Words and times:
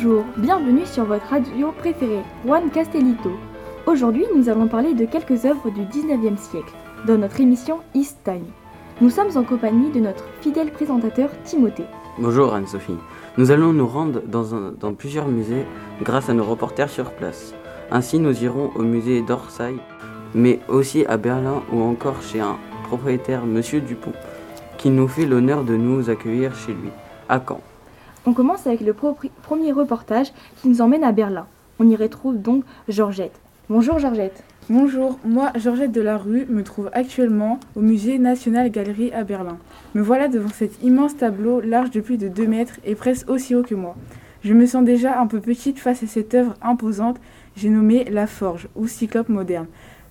Bonjour, 0.00 0.24
bienvenue 0.36 0.86
sur 0.86 1.04
votre 1.06 1.26
radio 1.26 1.72
préférée, 1.72 2.22
Juan 2.44 2.70
Castellito. 2.70 3.32
Aujourd'hui, 3.84 4.26
nous 4.36 4.48
allons 4.48 4.68
parler 4.68 4.94
de 4.94 5.04
quelques 5.06 5.44
œuvres 5.44 5.70
du 5.70 5.80
19e 5.80 6.36
siècle, 6.36 6.72
dans 7.04 7.18
notre 7.18 7.40
émission 7.40 7.80
East 7.94 8.18
Time. 8.22 8.44
Nous 9.00 9.10
sommes 9.10 9.36
en 9.36 9.42
compagnie 9.42 9.90
de 9.90 9.98
notre 9.98 10.24
fidèle 10.40 10.70
présentateur 10.70 11.30
Timothée. 11.42 11.86
Bonjour 12.16 12.54
Anne-Sophie. 12.54 12.96
Nous 13.38 13.50
allons 13.50 13.72
nous 13.72 13.88
rendre 13.88 14.22
dans, 14.24 14.70
dans 14.78 14.94
plusieurs 14.94 15.26
musées 15.26 15.64
grâce 16.00 16.28
à 16.28 16.32
nos 16.32 16.44
reporters 16.44 16.90
sur 16.90 17.10
place. 17.10 17.52
Ainsi, 17.90 18.20
nous 18.20 18.44
irons 18.44 18.70
au 18.76 18.82
musée 18.82 19.22
d'Orsay, 19.22 19.74
mais 20.32 20.60
aussi 20.68 21.06
à 21.06 21.16
Berlin 21.16 21.62
ou 21.72 21.82
encore 21.82 22.22
chez 22.22 22.38
un 22.38 22.56
propriétaire, 22.84 23.44
Monsieur 23.46 23.80
Dupont, 23.80 24.12
qui 24.76 24.90
nous 24.90 25.08
fait 25.08 25.26
l'honneur 25.26 25.64
de 25.64 25.74
nous 25.74 26.08
accueillir 26.08 26.54
chez 26.54 26.72
lui, 26.72 26.90
à 27.28 27.40
Caen. 27.40 27.60
On 28.28 28.34
commence 28.34 28.66
avec 28.66 28.82
le 28.82 28.92
premier 28.92 29.72
reportage 29.72 30.34
qui 30.60 30.68
nous 30.68 30.82
emmène 30.82 31.02
à 31.02 31.12
Berlin. 31.12 31.46
On 31.78 31.88
y 31.88 31.96
retrouve 31.96 32.36
donc 32.36 32.62
Georgette. 32.86 33.40
Bonjour 33.70 33.98
Georgette. 33.98 34.44
Bonjour, 34.68 35.18
moi 35.24 35.50
Georgette 35.56 35.92
Delarue 35.92 36.44
me 36.50 36.62
trouve 36.62 36.90
actuellement 36.92 37.58
au 37.74 37.80
musée 37.80 38.18
National 38.18 38.70
Gallery 38.70 39.10
à 39.12 39.24
Berlin. 39.24 39.56
Me 39.94 40.02
voilà 40.02 40.28
devant 40.28 40.50
cet 40.50 40.82
immense 40.82 41.16
tableau 41.16 41.62
large 41.62 41.90
de 41.90 42.02
plus 42.02 42.18
de 42.18 42.28
2 42.28 42.46
mètres 42.46 42.74
et 42.84 42.94
presque 42.94 43.30
aussi 43.30 43.54
haut 43.54 43.62
que 43.62 43.74
moi. 43.74 43.96
Je 44.44 44.52
me 44.52 44.66
sens 44.66 44.84
déjà 44.84 45.18
un 45.18 45.26
peu 45.26 45.40
petite 45.40 45.78
face 45.78 46.02
à 46.02 46.06
cette 46.06 46.34
œuvre 46.34 46.54
imposante, 46.60 47.16
j'ai 47.56 47.70
nommé 47.70 48.04
La 48.10 48.26
Forge 48.26 48.68
ou 48.76 48.88
Cyclope 48.88 49.30
moderne, 49.30 49.68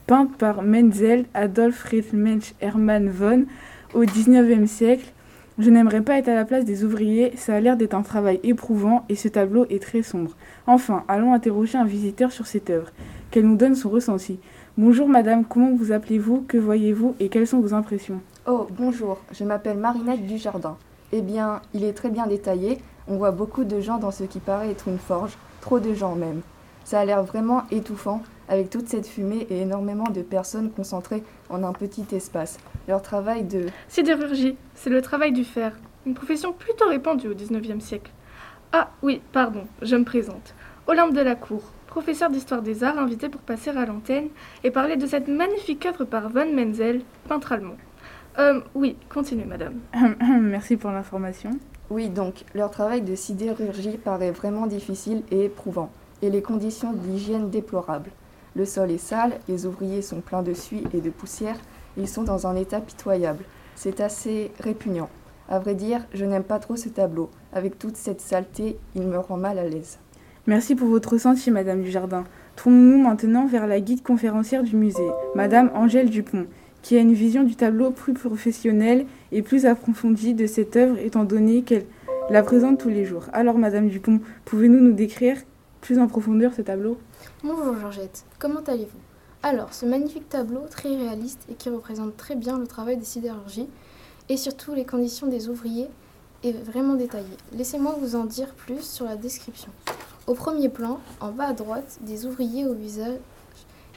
peinte 0.08 0.36
par 0.38 0.64
Menzel 0.64 1.26
Adolf 1.36 1.76
Friedrich 1.76 2.56
Hermann 2.62 3.10
von 3.10 3.46
au 3.94 4.06
19e 4.06 4.66
siècle. 4.66 5.14
Je 5.60 5.72
n'aimerais 5.72 6.02
pas 6.02 6.20
être 6.20 6.28
à 6.30 6.36
la 6.36 6.46
place 6.46 6.66
des 6.66 6.84
ouvriers, 6.84 7.36
ça 7.36 7.56
a 7.56 7.60
l'air 7.60 7.78
d'être 7.78 7.96
un 7.96 8.04
travail 8.04 8.40
éprouvant 8.44 9.06
et 9.10 9.16
ce 9.16 9.28
tableau 9.28 9.66
est 9.72 9.82
très 9.82 10.04
sombre. 10.04 10.36
Enfin, 10.68 11.04
allons 11.08 11.34
interroger 11.34 11.80
un 11.80 11.84
visiteur 11.84 12.32
sur 12.32 12.46
cette 12.46 12.70
œuvre 12.70 12.92
qu'elle 13.32 13.48
nous 13.48 13.56
donne 13.56 13.74
son 13.74 13.90
ressenti. 13.90 14.40
Bonjour 14.78 15.08
madame, 15.10 15.44
comment 15.44 15.74
vous 15.76 15.92
appelez-vous, 15.92 16.46
que 16.48 16.60
voyez-vous 16.60 17.16
et 17.20 17.30
quelles 17.30 17.48
sont 17.48 17.60
vos 17.60 17.74
impressions? 17.74 18.22
Oh, 18.46 18.68
bonjour, 18.78 19.18
je 19.32 19.44
m'appelle 19.46 19.80
Marinette 19.80 20.28
Dujardin. 20.28 20.78
Eh 21.12 21.22
bien, 21.22 21.60
il 21.74 21.84
est 21.84 21.94
très 21.94 22.12
bien 22.12 22.28
détaillé. 22.28 22.78
On 23.08 23.18
voit 23.18 23.32
beaucoup 23.32 23.64
de 23.64 23.80
gens 23.80 23.98
dans 23.98 24.12
ce 24.12 24.26
qui 24.26 24.40
paraît 24.40 24.70
être 24.70 24.88
une 24.88 25.00
forge, 25.00 25.40
trop 25.62 25.80
de 25.80 25.96
gens 25.96 26.14
même. 26.14 26.42
Ça 26.84 27.00
a 27.00 27.06
l'air 27.06 27.24
vraiment 27.24 27.64
étouffant, 27.72 28.22
avec 28.48 28.70
toute 28.70 28.90
cette 28.90 29.08
fumée 29.08 29.48
et 29.50 29.62
énormément 29.62 30.10
de 30.14 30.22
personnes 30.22 30.70
concentrées 30.70 31.24
en 31.50 31.64
un 31.64 31.74
petit 31.74 32.06
espace. 32.12 32.60
Leur 32.88 33.02
travail 33.02 33.44
de... 33.44 33.66
Sidérurgie, 33.90 34.56
c'est 34.74 34.90
le 34.90 35.02
travail 35.02 35.34
du 35.34 35.44
fer, 35.44 35.74
une 36.06 36.14
profession 36.14 36.54
plutôt 36.54 36.88
répandue 36.88 37.28
au 37.28 37.36
XIXe 37.36 37.84
siècle. 37.84 38.12
Ah 38.72 38.92
oui, 39.02 39.22
pardon, 39.34 39.66
je 39.82 39.98
me 39.98 40.06
présente. 40.06 40.56
Olympe 40.88 41.14
de 41.14 41.22
la 41.22 41.36
Cour, 41.36 41.64
professeur 41.88 42.30
d'histoire 42.30 42.62
des 42.62 42.86
arts 42.86 42.98
invité 42.98 43.28
pour 43.28 43.42
passer 43.42 43.72
à 43.72 43.86
l'antenne 43.86 44.30
et 44.64 44.72
parler 44.72 44.96
de 44.96 45.06
cette 45.06 45.28
magnifique 45.28 45.86
œuvre 45.86 46.06
par 46.06 46.30
von 46.30 46.54
Menzel, 46.54 47.02
peintre 47.28 47.52
allemand. 47.52 47.76
Euh, 48.40 48.62
oui, 48.74 48.96
continuez 49.10 49.46
madame. 49.46 49.80
Merci 50.42 50.78
pour 50.78 50.92
l'information. 50.92 51.52
Oui, 51.90 52.08
donc, 52.10 52.46
leur 52.54 52.72
travail 52.72 53.02
de 53.02 53.16
sidérurgie 53.16 53.98
paraît 53.98 54.32
vraiment 54.32 54.68
difficile 54.68 55.24
et 55.32 55.46
éprouvant, 55.46 55.92
et 56.22 56.30
les 56.30 56.42
conditions 56.42 56.94
d'hygiène 56.94 57.50
déplorables. 57.50 58.12
Le 58.56 58.64
sol 58.64 58.92
est 58.92 58.98
sale, 58.98 59.40
les 59.50 59.66
ouvriers 59.66 60.02
sont 60.02 60.22
pleins 60.22 60.44
de 60.44 60.54
suie 60.54 60.84
et 60.94 61.02
de 61.02 61.10
poussière, 61.10 61.58
ils 61.98 62.08
sont 62.08 62.24
dans 62.24 62.48
un 62.48 62.56
état 62.56 62.80
pitoyable. 62.80 63.44
C'est 63.76 64.02
assez 64.02 64.52
répugnant. 64.60 65.10
À 65.50 65.60
vrai 65.60 65.76
dire, 65.76 66.06
je 66.14 66.26
n'aime 66.26 66.44
pas 66.44 66.60
trop 66.60 66.76
ce 66.76 66.90
tableau. 66.90 67.30
Avec 67.54 67.80
toute 67.80 67.98
cette 67.98 68.22
saleté, 68.22 68.78
il 68.96 69.04
me 69.04 69.18
rend 69.18 69.38
mal 69.38 69.60
à 69.60 69.64
l'aise. 69.64 69.98
Merci 70.46 70.76
pour 70.76 70.88
votre 70.88 71.14
ressenti 71.14 71.52
madame 71.52 71.82
Dujardin. 71.82 72.24
Tournons-nous 72.56 73.02
maintenant 73.02 73.48
vers 73.48 73.68
la 73.68 73.80
guide 73.80 74.02
conférencière 74.02 74.64
du 74.64 74.76
musée, 74.76 75.10
madame 75.36 75.70
Angèle 75.76 76.10
Dupont, 76.10 76.48
qui 76.82 76.98
a 76.98 77.02
une 77.02 77.14
vision 77.14 77.44
du 77.44 77.56
tableau 77.56 77.92
plus 77.92 78.14
professionnelle 78.14 79.06
et 79.32 79.42
plus 79.42 79.66
approfondie 79.66 80.34
de 80.34 80.48
cette 80.48 80.76
œuvre 80.76 80.98
étant 81.00 81.24
donné 81.24 81.64
qu'elle 81.64 81.86
la 82.30 82.44
présente 82.44 82.80
tous 82.80 82.90
les 82.90 83.06
jours. 83.06 83.26
Alors 83.34 83.58
madame 83.58 83.90
Dupont, 83.90 84.22
pouvez-vous 84.46 84.76
nous 84.76 84.94
décrire 84.94 85.38
plus 85.82 86.00
en 86.00 86.08
profondeur 86.08 86.54
ce 86.54 86.62
tableau? 86.62 86.98
Bonjour 87.44 87.76
Georgette, 87.80 88.24
comment 88.40 88.62
allez-vous? 88.66 89.07
Alors, 89.50 89.74
ce 89.74 89.86
magnifique 89.86 90.28
tableau 90.28 90.66
très 90.70 90.94
réaliste 90.94 91.46
et 91.50 91.54
qui 91.54 91.70
représente 91.70 92.18
très 92.18 92.36
bien 92.36 92.60
le 92.60 92.68
travail 92.68 92.98
des 92.98 93.06
sidérurgies 93.06 93.70
et 94.28 94.36
surtout 94.36 94.74
les 94.74 94.84
conditions 94.84 95.28
des 95.28 95.48
ouvriers 95.48 95.88
est 96.44 96.52
vraiment 96.52 96.96
détaillé. 96.96 97.32
Laissez-moi 97.54 97.96
vous 97.98 98.18
en 98.18 98.26
dire 98.26 98.54
plus 98.56 98.82
sur 98.82 99.06
la 99.06 99.16
description. 99.16 99.72
Au 100.28 100.34
premier 100.34 100.68
plan, 100.68 101.00
en 101.22 101.32
bas 101.32 101.46
à 101.46 101.54
droite, 101.54 101.98
des 102.02 102.26
ouvriers 102.26 102.66
au 102.66 102.74
visage 102.74 103.20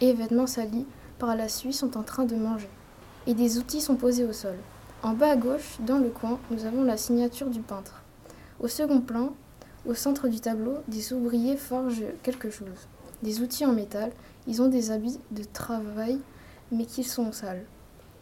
et 0.01 0.13
vêtements 0.13 0.47
salis 0.47 0.87
par 1.19 1.35
la 1.35 1.49
suie 1.49 1.73
sont 1.73 1.97
en 1.97 2.05
train 2.05 2.27
de 2.27 2.37
manger 2.37 2.71
et 3.27 3.35
des 3.35 3.59
outils 3.59 3.81
sont 3.81 3.97
posés 3.97 4.25
au 4.25 4.33
sol. 4.33 4.55
En 5.03 5.15
bas 5.15 5.31
à 5.31 5.37
gauche, 5.37 5.79
dans 5.81 5.99
le 5.99 6.11
coin, 6.11 6.39
nous 6.53 6.65
avons 6.65 6.85
la 6.85 6.97
signature 6.97 7.51
du 7.51 7.59
peintre. 7.59 8.05
Au 8.61 8.69
second 8.69 9.01
plan, 9.01 9.31
au 9.85 9.95
centre 9.95 10.29
du 10.29 10.39
tableau, 10.39 10.75
des 10.87 11.13
ouvriers 11.13 11.57
forgent 11.57 12.05
quelque 12.23 12.51
chose 12.51 12.87
des 13.23 13.41
outils 13.41 13.67
en 13.67 13.73
métal. 13.73 14.13
Ils 14.51 14.61
ont 14.63 14.69
des 14.69 14.91
habits 14.91 15.21
de 15.31 15.45
travail, 15.45 16.19
mais 16.73 16.85
qui 16.85 17.05
sont 17.05 17.31
sales 17.31 17.65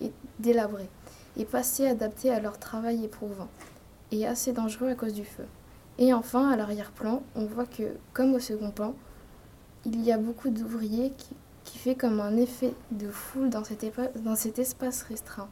et 0.03 0.13
délabrés, 0.39 0.91
et 1.39 1.47
pas 1.47 1.61
assez 1.61 1.87
adaptés 1.87 2.31
à 2.31 2.39
leur 2.39 2.59
travail 2.59 3.03
éprouvant, 3.03 3.49
et 4.13 4.27
assez 4.27 4.53
dangereux 4.53 4.91
à 4.91 4.95
cause 4.95 5.15
du 5.15 5.25
feu. 5.25 5.47
Et 5.97 6.13
enfin, 6.13 6.51
à 6.51 6.57
l'arrière-plan, 6.57 7.23
on 7.35 7.47
voit 7.47 7.65
que, 7.65 7.95
comme 8.13 8.35
au 8.35 8.41
second 8.41 8.71
plan, 8.71 8.95
il 9.87 10.05
y 10.05 10.13
a 10.13 10.19
beaucoup 10.19 10.51
d'ouvriers 10.51 11.13
qui, 11.17 11.35
qui 11.65 11.79
fait 11.79 11.95
comme 11.95 12.21
un 12.21 12.37
effet 12.37 12.75
de 12.91 13.09
foule 13.09 13.49
dans 13.49 13.65
cet 13.65 14.59
espace 14.59 15.03
restreint. 15.05 15.49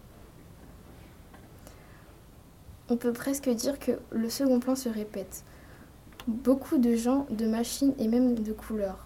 On 2.91 2.98
peut 2.98 3.15
presque 3.15 3.48
dire 3.48 3.78
que 3.78 3.92
le 4.10 4.28
second 4.28 4.60
plan 4.60 4.76
se 4.76 4.91
répète. 4.91 5.42
Beaucoup 6.26 6.76
de 6.76 6.97
gens, 6.97 7.25
de 7.31 7.47
machines 7.47 7.94
et 7.98 8.09
même 8.09 8.34
de 8.34 8.53
couleurs. 8.53 9.05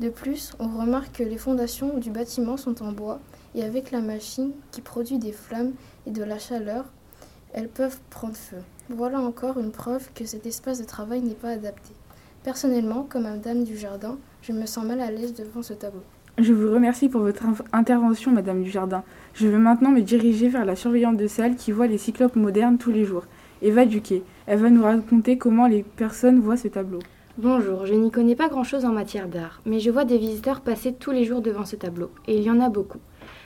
De 0.00 0.08
plus, 0.08 0.54
on 0.58 0.66
remarque 0.66 1.18
que 1.18 1.22
les 1.22 1.36
fondations 1.36 1.98
du 1.98 2.10
bâtiment 2.10 2.56
sont 2.56 2.82
en 2.82 2.90
bois 2.90 3.20
et 3.54 3.62
avec 3.62 3.90
la 3.90 4.00
machine 4.00 4.52
qui 4.70 4.80
produit 4.80 5.18
des 5.18 5.32
flammes 5.32 5.72
et 6.06 6.10
de 6.10 6.24
la 6.24 6.38
chaleur, 6.38 6.86
elles 7.52 7.68
peuvent 7.68 7.98
prendre 8.08 8.34
feu. 8.34 8.56
Voilà 8.88 9.20
encore 9.20 9.58
une 9.58 9.72
preuve 9.72 10.08
que 10.14 10.24
cet 10.24 10.46
espace 10.46 10.80
de 10.80 10.86
travail 10.86 11.20
n'est 11.20 11.34
pas 11.34 11.50
adapté. 11.50 11.92
Personnellement, 12.42 13.06
comme 13.06 13.24
Madame 13.24 13.62
du 13.62 13.76
Jardin, 13.76 14.16
je 14.40 14.52
me 14.52 14.64
sens 14.64 14.86
mal 14.86 15.02
à 15.02 15.10
l'aise 15.10 15.34
devant 15.34 15.62
ce 15.62 15.74
tableau. 15.74 16.02
Je 16.38 16.54
vous 16.54 16.72
remercie 16.72 17.10
pour 17.10 17.20
votre 17.20 17.44
intervention, 17.74 18.32
Madame 18.32 18.62
Dujardin. 18.62 19.02
Je 19.34 19.46
vais 19.46 19.58
maintenant 19.58 19.90
me 19.90 20.00
diriger 20.00 20.48
vers 20.48 20.64
la 20.64 20.76
surveillante 20.76 21.18
de 21.18 21.26
salle 21.26 21.56
qui 21.56 21.72
voit 21.72 21.86
les 21.86 21.98
cyclopes 21.98 22.36
modernes 22.36 22.78
tous 22.78 22.92
les 22.92 23.04
jours, 23.04 23.24
Eva 23.60 23.84
Duquet. 23.84 24.22
Elle 24.46 24.60
va 24.60 24.70
nous 24.70 24.82
raconter 24.82 25.36
comment 25.36 25.66
les 25.66 25.82
personnes 25.82 26.40
voient 26.40 26.56
ce 26.56 26.68
tableau. 26.68 27.00
Bonjour, 27.38 27.86
je 27.86 27.94
n'y 27.94 28.10
connais 28.10 28.34
pas 28.34 28.48
grand-chose 28.48 28.84
en 28.84 28.90
matière 28.90 29.28
d'art, 29.28 29.60
mais 29.64 29.78
je 29.78 29.88
vois 29.88 30.04
des 30.04 30.18
visiteurs 30.18 30.60
passer 30.60 30.92
tous 30.92 31.12
les 31.12 31.24
jours 31.24 31.40
devant 31.40 31.64
ce 31.64 31.76
tableau, 31.76 32.10
et 32.26 32.36
il 32.36 32.42
y 32.42 32.50
en 32.50 32.60
a 32.60 32.68
beaucoup. 32.68 32.98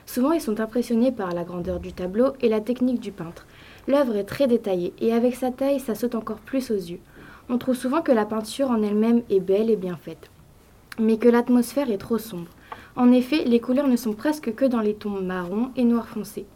Souvent, 0.06 0.32
ils 0.32 0.40
sont 0.40 0.58
impressionnés 0.58 1.12
par 1.12 1.34
la 1.34 1.44
grandeur 1.44 1.80
du 1.80 1.92
tableau 1.92 2.32
et 2.40 2.48
la 2.48 2.62
technique 2.62 2.98
du 2.98 3.12
peintre. 3.12 3.46
L'œuvre 3.86 4.16
est 4.16 4.24
très 4.24 4.46
détaillée, 4.46 4.94
et 5.00 5.12
avec 5.12 5.34
sa 5.34 5.50
taille, 5.50 5.80
ça 5.80 5.94
saute 5.94 6.14
encore 6.14 6.38
plus 6.38 6.70
aux 6.70 6.76
yeux. 6.76 6.98
On 7.50 7.58
trouve 7.58 7.76
souvent 7.76 8.00
que 8.00 8.10
la 8.10 8.24
peinture 8.24 8.70
en 8.70 8.82
elle-même 8.82 9.20
est 9.28 9.40
belle 9.40 9.68
et 9.68 9.76
bien 9.76 9.98
faite, 9.98 10.30
mais 10.98 11.18
que 11.18 11.28
l'atmosphère 11.28 11.90
est 11.90 11.98
trop 11.98 12.18
sombre. 12.18 12.48
En 12.96 13.12
effet, 13.12 13.44
les 13.44 13.60
couleurs 13.60 13.88
ne 13.88 13.96
sont 13.96 14.14
presque 14.14 14.54
que 14.54 14.64
dans 14.64 14.80
les 14.80 14.94
tons 14.94 15.20
marron 15.20 15.72
et 15.76 15.84
noir 15.84 16.08
foncé. 16.08 16.46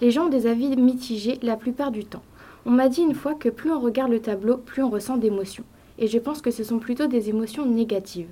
Les 0.00 0.12
gens 0.12 0.26
ont 0.26 0.30
des 0.30 0.46
avis 0.46 0.76
mitigés 0.76 1.40
la 1.42 1.56
plupart 1.56 1.90
du 1.90 2.04
temps. 2.04 2.22
On 2.64 2.70
m'a 2.70 2.88
dit 2.88 3.02
une 3.02 3.14
fois 3.14 3.34
que 3.34 3.48
plus 3.48 3.72
on 3.72 3.80
regarde 3.80 4.12
le 4.12 4.20
tableau, 4.20 4.56
plus 4.56 4.84
on 4.84 4.90
ressent 4.90 5.16
d'émotions 5.16 5.64
et 5.98 6.06
je 6.06 6.18
pense 6.18 6.42
que 6.42 6.50
ce 6.50 6.64
sont 6.64 6.78
plutôt 6.78 7.06
des 7.06 7.28
émotions 7.28 7.66
négatives, 7.66 8.28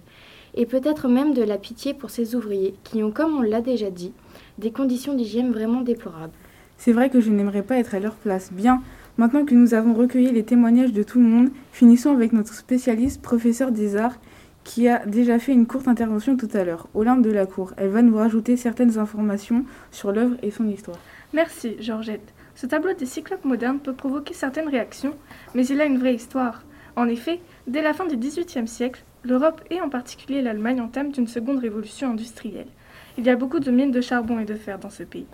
et 0.55 0.67
peut-être 0.67 1.09
même 1.09 1.35
de 1.35 1.43
la 1.43 1.59
pitié 1.59 1.95
pour 1.95 2.11
ces 2.11 2.35
ouvriers 2.35 2.75
qui 2.85 3.03
ont, 3.03 3.11
comme 3.11 3.37
on 3.37 3.43
l'a 3.43 3.61
déjà 3.61 3.91
dit, 3.91 4.13
des 4.59 4.71
conditions 4.71 5.15
d'hygiène 5.15 5.53
vraiment 5.53 5.81
déplorables. 5.81 6.33
C'est 6.77 6.93
vrai 6.93 7.11
que 7.11 7.21
je 7.21 7.31
n'aimerais 7.31 7.63
pas 7.63 7.79
être 7.79 7.95
à 7.95 8.01
leur 8.01 8.15
place. 8.15 8.53
Bien, 8.53 8.83
maintenant 9.17 9.45
que 9.45 9.55
nous 9.55 9.75
avons 9.75 9.95
recueilli 9.95 10.33
les 10.33 10.45
témoignages 10.45 10.93
de 10.93 11.03
tout 11.03 11.19
le 11.19 11.25
monde, 11.25 11.51
finissons 11.73 12.11
avec 12.11 12.33
notre 12.33 12.55
spécialiste, 12.55 13.23
professeur 13.23 13.73
des 13.73 13.97
arts, 13.97 14.19
qui 14.65 14.89
a 14.89 15.05
déjà 15.05 15.39
fait 15.39 15.53
une 15.53 15.67
courte 15.67 15.89
intervention 15.89 16.37
tout 16.37 16.49
à 16.55 16.65
l'heure, 16.65 16.89
Olympe 16.95 17.23
de 17.23 17.31
la 17.31 17.47
Cour. 17.47 17.75
Elle 17.77 17.91
va 17.91 18.03
nous 18.03 18.17
rajouter 18.17 18.57
certaines 18.57 18.99
informations 18.99 19.65
sur 19.91 20.11
l'œuvre 20.11 20.37
et 20.43 20.51
son 20.51 20.67
histoire. 20.69 20.99
Merci, 21.33 21.77
Georgette. 21.81 22.33
Ce 22.55 22.67
tableau 22.67 22.95
des 22.95 23.07
cyclopes 23.07 23.45
modernes 23.45 23.81
peut 23.81 23.93
provoquer 23.93 24.33
certaines 24.33 24.69
réactions, 24.69 25.15
mais 25.55 25.67
il 25.67 25.81
a 25.81 25.85
une 25.85 25.99
vraie 25.99 26.15
histoire. 26.15 26.63
En 26.97 27.09
effet, 27.09 27.41
dès 27.67 27.83
la 27.83 27.95
fin 27.95 28.07
du 28.07 28.17
XVIIIe 28.17 28.69
siècle, 28.69 29.05
l'Europe 29.23 29.63
et 29.71 29.81
en 29.81 29.89
particulier 29.89 30.43
l'Allemagne 30.43 30.81
entament 30.81 31.13
une 31.17 31.27
seconde 31.27 31.59
révolution 31.59 32.11
industrielle. 32.11 32.69
Il 33.17 33.25
y 33.25 33.31
a 33.31 33.37
beaucoup 33.37 33.61
de 33.61 33.71
mines 33.71 33.91
de 33.91 34.01
charbon 34.01 34.39
et 34.39 34.45
de 34.45 34.55
fer 34.55 34.79
dans 34.79 34.91
ce 34.91 35.03
pays. 35.03 35.27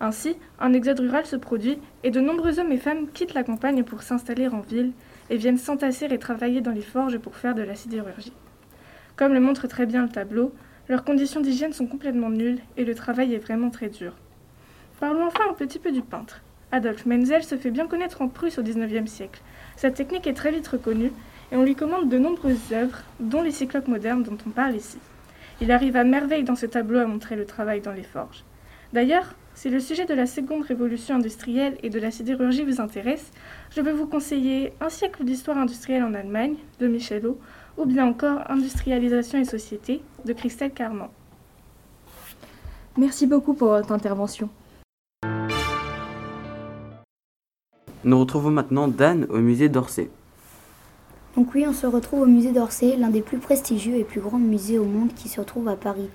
Ainsi, 0.00 0.36
un 0.60 0.72
exode 0.72 1.00
rural 1.00 1.24
se 1.26 1.36
produit 1.36 1.78
et 2.02 2.10
de 2.10 2.20
nombreux 2.20 2.58
hommes 2.58 2.72
et 2.72 2.78
femmes 2.78 3.08
quittent 3.12 3.34
la 3.34 3.44
campagne 3.44 3.82
pour 3.82 4.02
s'installer 4.02 4.48
en 4.48 4.60
ville 4.60 4.92
et 5.30 5.36
viennent 5.36 5.58
s'entasser 5.58 6.06
et 6.06 6.18
travailler 6.18 6.60
dans 6.60 6.72
les 6.72 6.82
forges 6.82 7.18
pour 7.18 7.36
faire 7.36 7.54
de 7.54 7.62
la 7.62 7.74
sidérurgie. 7.74 8.32
Comme 9.16 9.32
le 9.32 9.40
montre 9.40 9.66
très 9.66 9.86
bien 9.86 10.02
le 10.02 10.10
tableau, 10.10 10.52
leurs 10.88 11.04
conditions 11.04 11.40
d'hygiène 11.40 11.72
sont 11.72 11.86
complètement 11.86 12.30
nulles 12.30 12.60
et 12.76 12.84
le 12.84 12.94
travail 12.94 13.34
est 13.34 13.38
vraiment 13.38 13.70
très 13.70 13.88
dur. 13.88 14.12
Parlons 15.00 15.26
enfin 15.26 15.44
un 15.50 15.54
petit 15.54 15.78
peu 15.78 15.92
du 15.92 16.02
peintre. 16.02 16.42
Adolf 16.72 17.06
Menzel 17.06 17.44
se 17.44 17.56
fait 17.56 17.70
bien 17.70 17.86
connaître 17.86 18.22
en 18.22 18.28
Prusse 18.28 18.58
au 18.58 18.62
XIXe 18.62 19.10
siècle. 19.10 19.40
Sa 19.76 19.90
technique 19.90 20.26
est 20.26 20.34
très 20.34 20.50
vite 20.50 20.66
reconnue 20.68 21.12
et 21.52 21.56
on 21.56 21.64
lui 21.64 21.74
commande 21.74 22.08
de 22.08 22.18
nombreuses 22.18 22.72
œuvres, 22.72 22.98
dont 23.20 23.42
les 23.42 23.50
cyclopes 23.50 23.88
modernes 23.88 24.22
dont 24.22 24.38
on 24.46 24.50
parle 24.50 24.76
ici. 24.76 24.98
Il 25.60 25.72
arrive 25.72 25.96
à 25.96 26.04
merveille 26.04 26.44
dans 26.44 26.56
ce 26.56 26.66
tableau 26.66 26.98
à 26.98 27.06
montrer 27.06 27.36
le 27.36 27.46
travail 27.46 27.80
dans 27.80 27.92
les 27.92 28.02
forges. 28.02 28.44
D'ailleurs, 28.92 29.34
si 29.54 29.70
le 29.70 29.80
sujet 29.80 30.04
de 30.04 30.12
la 30.12 30.26
seconde 30.26 30.64
révolution 30.64 31.14
industrielle 31.14 31.78
et 31.82 31.88
de 31.88 31.98
la 31.98 32.10
sidérurgie 32.10 32.62
vous 32.62 32.80
intéresse, 32.80 33.30
je 33.74 33.80
peux 33.80 33.90
vous 33.90 34.06
conseiller 34.06 34.74
Un 34.80 34.90
siècle 34.90 35.24
d'histoire 35.24 35.56
industrielle 35.56 36.02
en 36.02 36.12
Allemagne 36.12 36.56
de 36.78 36.86
Michelot 36.86 37.38
ou 37.78 37.86
bien 37.86 38.06
encore 38.06 38.42
Industrialisation 38.50 39.38
et 39.38 39.44
société 39.44 40.02
de 40.26 40.32
Christelle 40.34 40.72
Carman. 40.72 41.08
Merci 42.98 43.26
beaucoup 43.26 43.54
pour 43.54 43.68
votre 43.68 43.92
intervention. 43.92 44.50
Nous 48.04 48.20
retrouvons 48.20 48.50
maintenant 48.50 48.88
Dan 48.88 49.26
au 49.30 49.38
musée 49.38 49.68
d'Orsay. 49.68 50.10
Donc 51.46 51.54
oui, 51.54 51.64
on 51.64 51.72
se 51.72 51.86
retrouve 51.86 52.22
au 52.22 52.26
musée 52.26 52.50
d'Orsay, 52.50 52.96
l'un 52.96 53.08
des 53.08 53.22
plus 53.22 53.38
prestigieux 53.38 53.94
et 53.94 54.02
plus 54.02 54.20
grands 54.20 54.36
musées 54.40 54.80
au 54.80 54.84
monde 54.84 55.14
qui 55.14 55.28
se 55.28 55.40
trouve 55.40 55.68
à 55.68 55.76
Paris. 55.76 56.08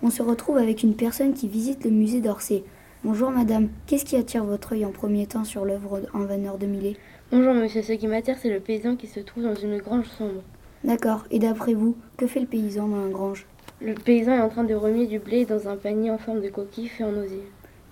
On 0.00 0.10
se 0.10 0.22
retrouve 0.22 0.58
avec 0.58 0.84
une 0.84 0.94
personne 0.94 1.34
qui 1.34 1.48
visite 1.48 1.84
le 1.84 1.90
musée 1.90 2.20
d'Orsay. 2.20 2.62
Bonjour 3.02 3.32
madame, 3.32 3.68
qu'est-ce 3.88 4.04
qui 4.04 4.14
attire 4.14 4.44
votre 4.44 4.74
œil 4.74 4.84
en 4.84 4.92
premier 4.92 5.26
temps 5.26 5.42
sur 5.42 5.64
l'œuvre 5.64 6.02
Un 6.14 6.24
vanneur 6.24 6.56
de 6.56 6.66
Millet? 6.66 6.94
Bonjour 7.32 7.52
monsieur, 7.52 7.82
ce 7.82 7.94
qui 7.94 8.06
m'attire 8.06 8.36
c'est 8.40 8.48
le 8.48 8.60
paysan 8.60 8.94
qui 8.94 9.08
se 9.08 9.18
trouve 9.18 9.42
dans 9.42 9.56
une 9.56 9.78
grange 9.78 10.06
sombre. 10.06 10.40
D'accord, 10.84 11.24
et 11.32 11.40
d'après 11.40 11.74
vous, 11.74 11.96
que 12.16 12.28
fait 12.28 12.38
le 12.38 12.46
paysan 12.46 12.86
dans 12.86 13.04
la 13.04 13.10
grange? 13.10 13.44
Le 13.80 13.94
paysan 13.94 14.34
est 14.34 14.40
en 14.40 14.48
train 14.48 14.62
de 14.62 14.74
remuer 14.74 15.08
du 15.08 15.18
blé 15.18 15.46
dans 15.46 15.66
un 15.66 15.76
panier 15.76 16.12
en 16.12 16.18
forme 16.18 16.42
de 16.42 16.48
coquille 16.48 16.86
fait 16.86 17.02
en 17.02 17.12
osier. 17.12 17.42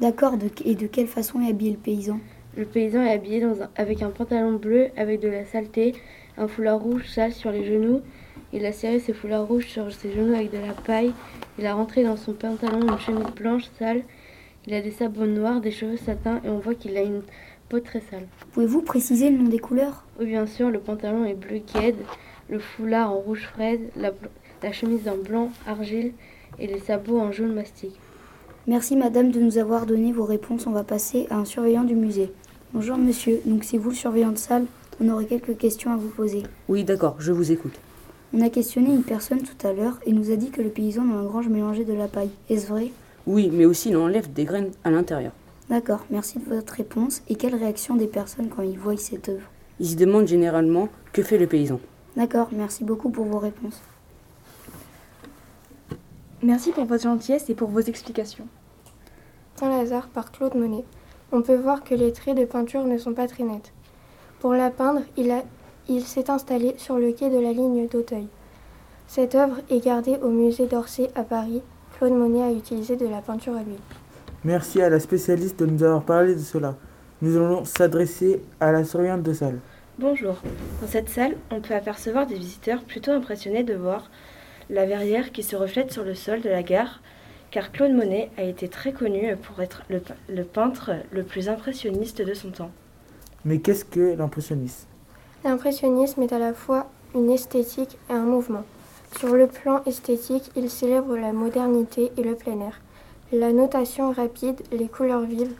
D'accord, 0.00 0.34
et 0.64 0.76
de 0.76 0.86
quelle 0.86 1.08
façon 1.08 1.40
est 1.40 1.50
habillé 1.50 1.72
le 1.72 1.76
paysan? 1.76 2.20
Le 2.56 2.64
paysan 2.66 3.02
est 3.02 3.12
habillé 3.12 3.40
dans 3.40 3.62
un- 3.62 3.70
avec 3.74 4.00
un 4.00 4.10
pantalon 4.10 4.52
bleu 4.52 4.90
avec 4.96 5.18
de 5.20 5.26
la 5.26 5.44
saleté, 5.44 5.92
un 6.36 6.48
foulard 6.48 6.80
rouge 6.80 7.06
sale 7.08 7.32
sur 7.32 7.50
les 7.50 7.64
genoux. 7.64 8.00
Il 8.52 8.64
a 8.66 8.72
serré 8.72 9.00
ses 9.00 9.12
foulards 9.12 9.46
rouges 9.46 9.66
sur 9.66 9.92
ses 9.92 10.12
genoux 10.12 10.34
avec 10.34 10.52
de 10.52 10.58
la 10.58 10.72
paille. 10.72 11.12
Il 11.58 11.66
a 11.66 11.74
rentré 11.74 12.04
dans 12.04 12.16
son 12.16 12.32
pantalon 12.32 12.82
une 12.82 12.98
chemise 12.98 13.32
blanche 13.34 13.64
sale. 13.78 14.02
Il 14.66 14.74
a 14.74 14.80
des 14.80 14.90
sabots 14.90 15.26
noirs, 15.26 15.60
des 15.60 15.70
cheveux 15.70 15.96
satins 15.96 16.40
et 16.44 16.48
on 16.48 16.58
voit 16.58 16.74
qu'il 16.74 16.96
a 16.96 17.02
une 17.02 17.22
peau 17.68 17.80
très 17.80 18.00
sale. 18.00 18.26
Pouvez-vous 18.52 18.82
préciser 18.82 19.30
le 19.30 19.38
nom 19.38 19.48
des 19.48 19.58
couleurs? 19.58 20.04
Oui, 20.18 20.26
bien 20.26 20.46
sûr, 20.46 20.70
le 20.70 20.78
pantalon 20.78 21.24
est 21.24 21.34
bleu 21.34 21.60
guède, 21.74 21.96
le 22.48 22.58
foulard 22.58 23.12
en 23.12 23.16
rouge 23.16 23.46
fraise, 23.52 23.80
la, 23.96 24.12
la 24.62 24.72
chemise 24.72 25.08
en 25.08 25.16
blanc 25.16 25.50
argile 25.66 26.12
et 26.58 26.66
les 26.66 26.78
sabots 26.78 27.18
en 27.18 27.32
jaune 27.32 27.54
mastic. 27.54 27.92
Merci 28.66 28.96
madame 28.96 29.30
de 29.30 29.40
nous 29.40 29.58
avoir 29.58 29.84
donné 29.84 30.12
vos 30.12 30.24
réponses. 30.24 30.66
On 30.66 30.72
va 30.72 30.84
passer 30.84 31.26
à 31.28 31.36
un 31.36 31.44
surveillant 31.44 31.84
du 31.84 31.94
musée. 31.94 32.32
Bonjour 32.72 32.96
monsieur, 32.96 33.40
donc 33.44 33.64
c'est 33.64 33.78
vous 33.78 33.90
le 33.90 33.96
surveillant 33.96 34.32
de 34.32 34.38
salle? 34.38 34.64
On 35.00 35.08
aurait 35.08 35.26
quelques 35.26 35.56
questions 35.56 35.92
à 35.92 35.96
vous 35.96 36.08
poser. 36.08 36.44
Oui, 36.68 36.84
d'accord, 36.84 37.16
je 37.18 37.32
vous 37.32 37.50
écoute. 37.50 37.74
On 38.32 38.40
a 38.40 38.50
questionné 38.50 38.92
une 38.92 39.02
personne 39.02 39.42
tout 39.42 39.66
à 39.66 39.72
l'heure 39.72 39.98
et 40.06 40.12
nous 40.12 40.30
a 40.30 40.36
dit 40.36 40.50
que 40.50 40.62
le 40.62 40.70
paysan 40.70 41.04
dans 41.04 41.20
la 41.20 41.26
grange 41.26 41.48
mélangeait 41.48 41.84
de 41.84 41.92
la 41.92 42.08
paille. 42.08 42.30
Est-ce 42.48 42.66
vrai? 42.66 42.90
Oui, 43.26 43.50
mais 43.52 43.64
aussi 43.64 43.90
il 43.90 43.96
enlève 43.96 44.32
des 44.32 44.44
graines 44.44 44.72
à 44.84 44.90
l'intérieur. 44.90 45.32
D'accord, 45.68 46.04
merci 46.10 46.38
de 46.38 46.44
votre 46.44 46.74
réponse. 46.74 47.22
Et 47.28 47.36
quelle 47.36 47.54
réaction 47.54 47.96
des 47.96 48.06
personnes 48.06 48.48
quand 48.48 48.62
ils 48.62 48.78
voient 48.78 48.96
cette 48.96 49.28
œuvre? 49.28 49.50
Ils 49.80 49.88
se 49.88 49.96
demandent 49.96 50.28
généralement 50.28 50.88
que 51.12 51.22
fait 51.22 51.38
le 51.38 51.46
paysan? 51.46 51.80
D'accord, 52.16 52.48
merci 52.52 52.84
beaucoup 52.84 53.10
pour 53.10 53.24
vos 53.24 53.38
réponses. 53.38 53.80
Merci 56.42 56.70
pour 56.70 56.84
votre 56.84 57.02
gentillesse 57.02 57.50
et 57.50 57.54
pour 57.54 57.70
vos 57.70 57.80
explications. 57.80 58.46
Saint-Lazare 59.56 60.08
par 60.08 60.30
Claude 60.30 60.54
Monet. 60.54 60.84
On 61.32 61.42
peut 61.42 61.56
voir 61.56 61.82
que 61.82 61.94
les 61.94 62.12
traits 62.12 62.36
de 62.36 62.44
peinture 62.44 62.84
ne 62.84 62.98
sont 62.98 63.14
pas 63.14 63.26
très 63.26 63.44
nets. 63.44 63.72
Pour 64.44 64.52
la 64.52 64.68
peindre, 64.68 65.00
il, 65.16 65.30
a- 65.30 65.42
il 65.88 66.02
s'est 66.02 66.28
installé 66.28 66.74
sur 66.76 66.98
le 66.98 67.12
quai 67.12 67.30
de 67.30 67.38
la 67.38 67.52
ligne 67.54 67.88
d'Auteuil. 67.88 68.26
Cette 69.06 69.34
œuvre 69.34 69.56
est 69.70 69.82
gardée 69.82 70.18
au 70.22 70.28
musée 70.28 70.66
d'Orsay 70.66 71.08
à 71.14 71.22
Paris. 71.22 71.62
Claude 71.96 72.12
Monet 72.12 72.42
a 72.42 72.52
utilisé 72.52 72.96
de 72.96 73.06
la 73.06 73.22
peinture 73.22 73.56
à 73.56 73.62
l'huile. 73.62 73.78
Merci 74.44 74.82
à 74.82 74.90
la 74.90 75.00
spécialiste 75.00 75.60
de 75.60 75.64
nous 75.64 75.82
avoir 75.82 76.02
parlé 76.02 76.34
de 76.34 76.40
cela. 76.40 76.74
Nous 77.22 77.38
allons 77.38 77.64
s'adresser 77.64 78.42
à 78.60 78.70
la 78.70 78.84
surveillante 78.84 79.22
de 79.22 79.32
salle. 79.32 79.60
Bonjour. 79.98 80.34
Dans 80.82 80.88
cette 80.88 81.08
salle, 81.08 81.36
on 81.50 81.62
peut 81.62 81.72
apercevoir 81.74 82.26
des 82.26 82.34
visiteurs 82.36 82.82
plutôt 82.82 83.12
impressionnés 83.12 83.62
de 83.64 83.72
voir 83.72 84.10
la 84.68 84.84
verrière 84.84 85.32
qui 85.32 85.42
se 85.42 85.56
reflète 85.56 85.90
sur 85.90 86.04
le 86.04 86.14
sol 86.14 86.42
de 86.42 86.50
la 86.50 86.62
gare, 86.62 87.00
car 87.50 87.72
Claude 87.72 87.92
Monet 87.94 88.30
a 88.36 88.42
été 88.42 88.68
très 88.68 88.92
connu 88.92 89.36
pour 89.38 89.62
être 89.62 89.84
le 89.88 90.44
peintre 90.44 90.90
le 91.12 91.22
plus 91.22 91.48
impressionniste 91.48 92.20
de 92.20 92.34
son 92.34 92.50
temps. 92.50 92.72
Mais 93.44 93.58
qu'est-ce 93.58 93.84
que 93.84 94.14
l'impressionnisme? 94.16 94.86
L'impressionnisme 95.44 96.22
est 96.22 96.32
à 96.32 96.38
la 96.38 96.54
fois 96.54 96.86
une 97.14 97.30
esthétique 97.30 97.98
et 98.08 98.14
un 98.14 98.24
mouvement. 98.24 98.64
Sur 99.18 99.34
le 99.34 99.46
plan 99.46 99.82
esthétique, 99.84 100.50
il 100.56 100.70
célèbre 100.70 101.16
la 101.16 101.32
modernité 101.32 102.10
et 102.16 102.22
le 102.22 102.34
plein 102.34 102.58
air, 102.60 102.80
la 103.32 103.52
notation 103.52 104.10
rapide, 104.10 104.60
les 104.72 104.88
couleurs 104.88 105.24
vives. 105.24 105.54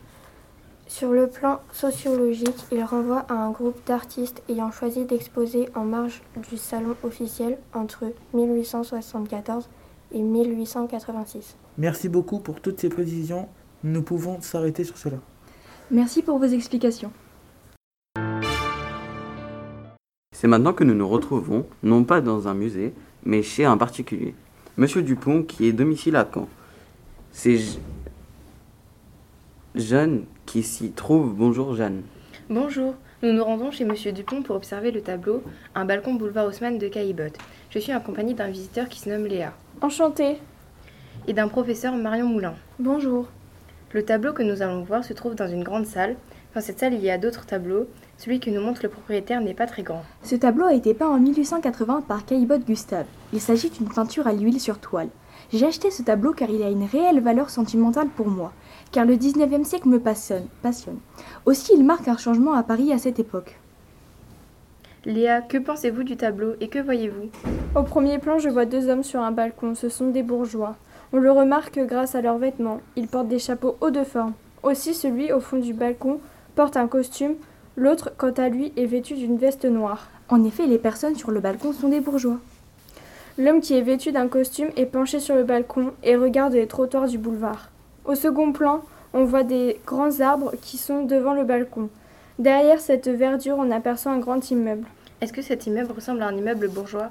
Sur 0.87 1.13
le 1.13 1.29
plan 1.29 1.61
sociologique, 1.73 2.65
il 2.73 2.83
renvoie 2.83 3.25
à 3.29 3.35
un 3.35 3.51
groupe 3.51 3.79
d'artistes 3.87 4.43
ayant 4.49 4.71
choisi 4.71 5.05
d'exposer 5.05 5.69
en 5.75 5.85
marge 5.85 6.23
du 6.51 6.57
salon 6.57 6.97
officiel 7.03 7.59
entre 7.73 8.13
1874 8.33 9.69
et 10.13 10.23
1886. 10.23 11.57
Merci 11.79 12.09
beaucoup 12.09 12.39
pour 12.39 12.61
toutes 12.61 12.81
ces 12.81 12.89
précisions. 12.89 13.49
Nous 13.83 14.03
pouvons 14.03 14.41
s'arrêter 14.41 14.85
sur 14.85 14.99
cela. 14.99 15.17
Merci 15.91 16.23
pour 16.23 16.39
vos 16.39 16.47
explications. 16.47 17.13
C'est 20.45 20.49
maintenant 20.49 20.75
que 20.75 20.85
nous 20.85 20.93
nous 20.93 21.09
retrouvons, 21.09 21.65
non 21.83 22.05
pas 22.05 22.21
dans 22.21 22.49
un 22.49 22.53
musée, 22.53 22.93
mais 23.25 23.43
chez 23.43 23.65
un 23.65 23.79
particulier. 23.79 24.35
Monsieur 24.77 25.01
Dupont, 25.01 25.43
qui 25.43 25.67
est 25.67 25.73
domicile 25.73 26.17
à 26.17 26.29
Caen. 26.31 26.49
C'est 27.33 27.57
Je- 27.57 27.79
Jeanne 29.75 30.25
qui 30.45 30.63
s'y 30.63 30.91
trouve. 30.91 31.33
Bonjour 31.35 31.75
Jeanne. 31.75 32.03
Bonjour. 32.51 32.95
Nous 33.23 33.33
nous 33.33 33.43
rendons 33.43 33.71
chez 33.71 33.87
Monsieur 33.87 34.13
Dupont 34.13 34.43
pour 34.43 34.57
observer 34.57 34.91
le 34.91 35.01
tableau 35.01 35.43
Un 35.75 35.87
balcon 35.87 36.13
boulevard 36.13 36.45
Haussmann 36.45 36.77
de 36.77 36.89
Caillebotte. 36.89 37.39
Je 37.71 37.79
suis 37.79 37.93
accompagnée 37.93 38.35
d'un 38.35 38.49
visiteur 38.51 38.91
qui 38.91 39.01
se 39.01 39.09
nomme 39.09 39.25
Léa 39.25 39.55
Enchantée. 39.81 40.37
et 41.27 41.33
d'un 41.33 41.49
professeur 41.49 41.97
Marion 41.97 42.27
Moulin. 42.27 42.53
Bonjour. 42.79 43.29
Le 43.93 44.05
tableau 44.05 44.35
que 44.35 44.43
nous 44.43 44.61
allons 44.61 44.83
voir 44.83 45.05
se 45.05 45.15
trouve 45.15 45.37
dans 45.37 45.49
une 45.49 45.65
grande 45.65 45.87
salle. 45.87 46.17
Dans 46.55 46.61
cette 46.61 46.81
salle, 46.81 46.93
il 46.93 47.01
y 47.03 47.09
a 47.09 47.17
d'autres 47.17 47.47
tableaux. 47.47 47.87
Celui 48.19 48.41
que 48.41 48.51
nous 48.51 48.61
montre 48.61 48.81
le 48.83 48.89
propriétaire 48.89 49.41
n'est 49.41 49.55
pas 49.55 49.67
très 49.67 49.83
grand. 49.83 50.05
Ce 50.23 50.37
tableau 50.37 50.67
a 50.67 50.75
été 50.75 50.95
peint 50.95 51.09
en 51.09 51.19
1880 51.19 52.03
par 52.07 52.25
Caillebotte 52.25 52.65
Gustave. 52.65 53.07
Il 53.33 53.41
s'agit 53.41 53.71
d'une 53.71 53.89
peinture 53.89 54.27
à 54.27 54.33
l'huile 54.33 54.61
sur 54.61 54.79
toile. 54.79 55.09
J'ai 55.53 55.67
acheté 55.67 55.91
ce 55.91 56.03
tableau 56.03 56.33
car 56.33 56.49
il 56.51 56.63
a 56.63 56.71
une 56.71 56.85
réelle 56.85 57.21
valeur 57.21 57.51
sentimentale 57.51 58.09
pour 58.09 58.29
moi, 58.29 58.53
car 58.93 59.05
le 59.05 59.17
19e 59.17 59.65
siècle 59.65 59.89
me 59.89 60.01
passionne. 60.01 60.47
passionne. 60.63 60.99
Aussi, 61.45 61.73
il 61.75 61.85
marque 61.85 62.09
un 62.09 62.17
changement 62.17 62.55
à 62.55 62.63
Paris 62.63 62.93
à 62.93 62.99
cette 62.99 63.19
époque. 63.19 63.59
Léa, 65.05 65.43
que 65.43 65.59
pensez-vous 65.59 66.03
du 66.03 66.17
tableau 66.17 66.55
et 66.61 66.69
que 66.69 66.79
voyez-vous? 66.79 67.29
Au 67.75 67.83
premier 67.83 68.19
plan, 68.19 68.39
je 68.39 68.49
vois 68.49 68.65
deux 68.65 68.89
hommes 68.89 69.03
sur 69.03 69.21
un 69.21 69.33
balcon. 69.33 69.75
Ce 69.75 69.91
sont 69.91 70.09
des 70.09 70.23
bourgeois. 70.23 70.77
On 71.13 71.19
le 71.19 71.31
remarque 71.31 71.79
grâce 71.79 72.15
à 72.15 72.23
leurs 72.23 72.39
vêtements. 72.39 72.81
Ils 72.97 73.09
portent 73.09 73.29
des 73.29 73.39
chapeaux 73.39 73.77
hauts 73.83 73.91
de 73.91 74.03
forme. 74.03 74.33
Aussi, 74.63 74.95
celui 74.95 75.31
au 75.31 75.41
fond 75.41 75.59
du 75.59 75.75
balcon 75.75 76.21
porte 76.55 76.79
un 76.79 76.89
costume. 76.89 77.35
L'autre, 77.77 78.13
quant 78.17 78.33
à 78.33 78.49
lui, 78.49 78.73
est 78.77 78.87
vêtu 78.87 79.15
d'une 79.15 79.37
veste 79.37 79.65
noire. 79.65 80.09
En 80.29 80.45
effet, 80.45 80.67
les 80.67 80.79
personnes 80.79 81.17
sur 81.17 81.31
le 81.31 81.41
balcon 81.41 81.73
sont 81.73 81.89
des 81.89 82.01
bourgeois. 82.01 82.39
L'homme 83.37 83.61
qui 83.61 83.75
est 83.75 83.83
vêtu 83.83 84.13
d'un 84.13 84.29
costume 84.29 84.69
est 84.77 84.87
penché 84.87 85.19
sur 85.19 85.35
le 85.35 85.43
balcon 85.43 85.93
et 86.05 86.15
regarde 86.15 86.53
les 86.53 86.69
trottoirs 86.69 87.09
du 87.09 87.19
boulevard. 87.19 87.71
Au 88.05 88.15
second 88.15 88.53
plan, 88.53 88.83
on 89.13 89.25
voit 89.25 89.43
des 89.43 89.81
grands 89.87 90.21
arbres 90.21 90.53
qui 90.63 90.77
sont 90.77 91.03
devant 91.05 91.35
le 91.35 91.43
balcon. 91.43 91.89
Derrière 92.39 92.81
cette 92.81 93.09
verdure, 93.09 93.57
on 93.59 93.73
aperçoit 93.73 94.13
un 94.13 94.19
grand 94.19 94.51
immeuble. 94.51 94.87
Est-ce 95.21 95.33
que 95.33 95.43
cet 95.43 95.67
immeuble 95.67 95.93
ressemble 95.93 96.23
à 96.23 96.29
un 96.29 96.37
immeuble 96.37 96.69
bourgeois? 96.69 97.11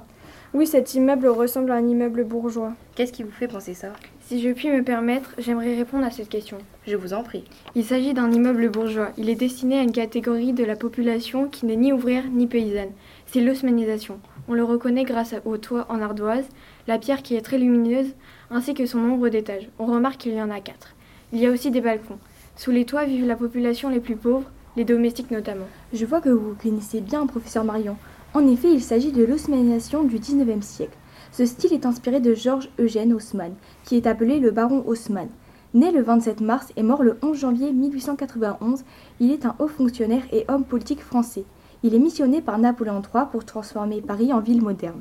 Oui, 0.54 0.68
cet 0.68 0.94
immeuble 0.94 1.26
ressemble 1.26 1.72
à 1.72 1.74
un 1.74 1.88
immeuble 1.88 2.22
bourgeois. 2.22 2.74
Qu'est-ce 2.94 3.12
qui 3.12 3.24
vous 3.24 3.32
fait 3.32 3.48
penser 3.48 3.74
ça? 3.74 3.92
Si 4.20 4.40
je 4.40 4.50
puis 4.50 4.70
me 4.70 4.84
permettre, 4.84 5.34
j'aimerais 5.36 5.74
répondre 5.74 6.04
à 6.04 6.12
cette 6.12 6.28
question. 6.28 6.58
Je 6.86 6.94
vous 6.94 7.12
en 7.12 7.24
prie. 7.24 7.42
Il 7.74 7.84
s'agit 7.84 8.14
d'un 8.14 8.30
immeuble 8.30 8.68
bourgeois. 8.68 9.10
Il 9.18 9.28
est 9.28 9.34
destiné 9.34 9.80
à 9.80 9.82
une 9.82 9.90
catégorie 9.90 10.52
de 10.52 10.62
la 10.62 10.76
population 10.76 11.48
qui 11.48 11.66
n'est 11.66 11.74
ni 11.74 11.92
ouvrière 11.92 12.22
ni 12.30 12.46
paysanne. 12.46 12.92
C'est 13.26 13.40
l'osmanisation. 13.40 14.20
On 14.46 14.54
le 14.54 14.62
reconnaît 14.62 15.02
grâce 15.02 15.34
au 15.44 15.56
toit 15.56 15.86
en 15.88 16.00
ardoise, 16.00 16.46
la 16.86 16.98
pierre 17.00 17.24
qui 17.24 17.34
est 17.34 17.42
très 17.42 17.58
lumineuse, 17.58 18.14
ainsi 18.52 18.74
que 18.74 18.86
son 18.86 19.00
nombre 19.00 19.30
d'étages. 19.30 19.68
On 19.80 19.86
remarque 19.86 20.18
qu'il 20.18 20.34
y 20.34 20.40
en 20.40 20.50
a 20.50 20.60
quatre. 20.60 20.94
Il 21.32 21.40
y 21.40 21.46
a 21.46 21.50
aussi 21.50 21.72
des 21.72 21.80
balcons. 21.80 22.18
Sous 22.54 22.70
les 22.70 22.84
toits 22.84 23.06
vivent 23.06 23.26
la 23.26 23.34
population 23.34 23.88
les 23.88 23.98
plus 23.98 24.14
pauvres. 24.14 24.48
les 24.76 24.84
domestiques 24.84 25.30
notamment. 25.30 25.66
Je 25.92 26.04
vois 26.04 26.20
que 26.20 26.28
vous 26.28 26.54
connaissez 26.60 27.00
bien 27.00 27.26
professeur 27.26 27.64
Marion. 27.64 27.96
En 28.36 28.48
effet, 28.48 28.72
il 28.72 28.82
s'agit 28.82 29.12
de 29.12 29.24
l'osmanisation 29.24 30.02
du 30.02 30.18
XIXe 30.18 30.66
siècle. 30.66 30.98
Ce 31.30 31.46
style 31.46 31.72
est 31.72 31.86
inspiré 31.86 32.18
de 32.18 32.34
Georges 32.34 32.68
Eugène 32.80 33.12
Haussmann, 33.12 33.54
qui 33.84 33.96
est 33.96 34.08
appelé 34.08 34.40
le 34.40 34.50
baron 34.50 34.82
Haussmann. 34.88 35.28
Né 35.72 35.92
le 35.92 36.02
27 36.02 36.40
mars 36.40 36.72
et 36.76 36.82
mort 36.82 37.04
le 37.04 37.16
11 37.22 37.38
janvier 37.38 37.72
1891, 37.72 38.82
il 39.20 39.30
est 39.30 39.46
un 39.46 39.54
haut 39.60 39.68
fonctionnaire 39.68 40.24
et 40.32 40.44
homme 40.48 40.64
politique 40.64 41.00
français. 41.00 41.44
Il 41.84 41.94
est 41.94 42.00
missionné 42.00 42.42
par 42.42 42.58
Napoléon 42.58 43.02
III 43.02 43.26
pour 43.30 43.44
transformer 43.44 44.02
Paris 44.02 44.32
en 44.32 44.40
ville 44.40 44.62
moderne. 44.62 45.00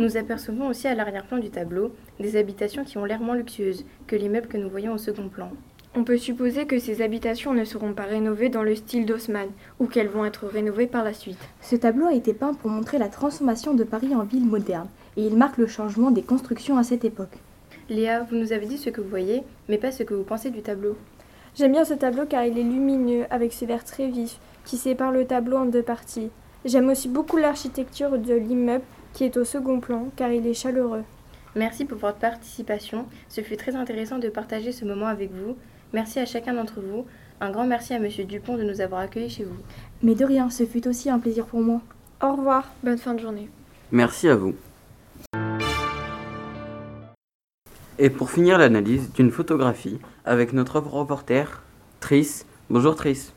Nous 0.00 0.16
apercevons 0.16 0.66
aussi 0.66 0.88
à 0.88 0.96
l'arrière-plan 0.96 1.38
du 1.38 1.50
tableau 1.50 1.92
des 2.18 2.36
habitations 2.36 2.82
qui 2.82 2.98
ont 2.98 3.04
l'air 3.04 3.20
moins 3.20 3.36
luxueuses 3.36 3.84
que 4.08 4.16
l'immeuble 4.16 4.48
que 4.48 4.56
nous 4.56 4.68
voyons 4.68 4.94
au 4.94 4.98
second 4.98 5.28
plan. 5.28 5.52
On 5.94 6.04
peut 6.04 6.18
supposer 6.18 6.66
que 6.66 6.78
ces 6.78 7.02
habitations 7.02 7.54
ne 7.54 7.64
seront 7.64 7.92
pas 7.92 8.04
rénovées 8.04 8.50
dans 8.50 8.62
le 8.62 8.76
style 8.76 9.06
d'Haussmann 9.06 9.48
ou 9.80 9.86
qu'elles 9.86 10.08
vont 10.08 10.24
être 10.24 10.46
rénovées 10.46 10.86
par 10.86 11.02
la 11.02 11.14
suite. 11.14 11.38
Ce 11.62 11.76
tableau 11.76 12.06
a 12.06 12.14
été 12.14 12.34
peint 12.34 12.54
pour 12.54 12.70
montrer 12.70 12.98
la 12.98 13.08
transformation 13.08 13.74
de 13.74 13.84
Paris 13.84 14.14
en 14.14 14.22
ville 14.22 14.46
moderne 14.46 14.88
et 15.16 15.26
il 15.26 15.36
marque 15.36 15.56
le 15.56 15.66
changement 15.66 16.10
des 16.10 16.22
constructions 16.22 16.76
à 16.76 16.84
cette 16.84 17.04
époque. 17.04 17.36
Léa, 17.88 18.22
vous 18.22 18.36
nous 18.36 18.52
avez 18.52 18.66
dit 18.66 18.76
ce 18.76 18.90
que 18.90 19.00
vous 19.00 19.08
voyez, 19.08 19.42
mais 19.68 19.78
pas 19.78 19.90
ce 19.90 20.02
que 20.02 20.14
vous 20.14 20.24
pensez 20.24 20.50
du 20.50 20.60
tableau. 20.60 20.96
J'aime 21.56 21.72
bien 21.72 21.84
ce 21.84 21.94
tableau 21.94 22.26
car 22.26 22.44
il 22.44 22.58
est 22.58 22.62
lumineux, 22.62 23.24
avec 23.30 23.52
ce 23.52 23.64
vert 23.64 23.84
très 23.84 24.08
vif, 24.08 24.38
qui 24.64 24.76
sépare 24.76 25.10
le 25.10 25.26
tableau 25.26 25.56
en 25.56 25.64
deux 25.64 25.82
parties. 25.82 26.30
J'aime 26.64 26.90
aussi 26.90 27.08
beaucoup 27.08 27.38
l'architecture 27.38 28.18
de 28.18 28.34
l'immeuble 28.34 28.84
qui 29.14 29.24
est 29.24 29.36
au 29.38 29.44
second 29.44 29.80
plan 29.80 30.08
car 30.16 30.30
il 30.30 30.46
est 30.46 30.54
chaleureux. 30.54 31.02
Merci 31.56 31.86
pour 31.86 31.98
votre 31.98 32.18
participation. 32.18 33.06
Ce 33.28 33.40
fut 33.40 33.56
très 33.56 33.74
intéressant 33.74 34.18
de 34.18 34.28
partager 34.28 34.70
ce 34.70 34.84
moment 34.84 35.06
avec 35.06 35.32
vous. 35.32 35.56
Merci 35.92 36.18
à 36.18 36.26
chacun 36.26 36.54
d'entre 36.54 36.80
vous. 36.80 37.06
Un 37.40 37.50
grand 37.50 37.66
merci 37.66 37.94
à 37.94 37.98
Monsieur 37.98 38.24
Dupont 38.24 38.56
de 38.56 38.62
nous 38.62 38.80
avoir 38.80 39.00
accueillis 39.00 39.30
chez 39.30 39.44
vous. 39.44 39.56
Mais 40.02 40.14
de 40.14 40.24
rien, 40.24 40.50
ce 40.50 40.66
fut 40.66 40.86
aussi 40.86 41.08
un 41.08 41.18
plaisir 41.18 41.46
pour 41.46 41.60
moi. 41.60 41.80
Au 42.22 42.32
revoir. 42.32 42.70
Bonne 42.82 42.98
fin 42.98 43.14
de 43.14 43.20
journée. 43.20 43.48
Merci 43.90 44.28
à 44.28 44.36
vous. 44.36 44.54
Et 47.98 48.10
pour 48.10 48.30
finir 48.30 48.58
l'analyse 48.58 49.12
d'une 49.12 49.30
photographie 49.30 49.98
avec 50.24 50.52
notre 50.52 50.78
reporter, 50.78 51.62
Tris. 52.00 52.42
Bonjour 52.68 52.94
Tris. 52.94 53.32